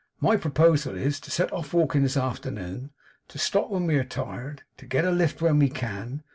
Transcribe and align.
My 0.19 0.35
proposal 0.35 0.95
is: 0.97 1.19
To 1.19 1.29
set 1.29 1.53
off 1.53 1.75
walking 1.75 2.01
this 2.01 2.17
afternoon. 2.17 2.89
To 3.27 3.37
stop 3.37 3.69
when 3.69 3.85
we 3.85 3.99
are 3.99 4.03
tired. 4.03 4.63
To 4.77 4.87
get 4.87 5.05
a 5.05 5.11
lift 5.11 5.43
when 5.43 5.59
we 5.59 5.69
can. 5.69 6.23